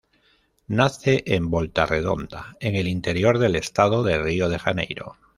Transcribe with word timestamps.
Nace 0.65 1.21
en 1.27 1.51
Volta 1.51 1.85
Redonda, 1.85 2.57
en 2.59 2.73
el 2.75 2.87
Interior 2.87 3.37
del 3.37 3.55
Estado 3.55 4.01
de 4.01 4.17
Río 4.17 4.49
de 4.49 4.57
Janeiro. 4.57 5.15